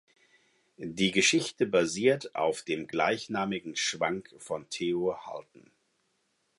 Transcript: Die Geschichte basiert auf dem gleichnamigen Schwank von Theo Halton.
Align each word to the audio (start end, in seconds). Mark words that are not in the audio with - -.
Die 0.79 1.11
Geschichte 1.11 1.67
basiert 1.67 2.33
auf 2.33 2.63
dem 2.63 2.87
gleichnamigen 2.87 3.75
Schwank 3.75 4.33
von 4.39 4.67
Theo 4.71 5.15
Halton. 5.27 5.69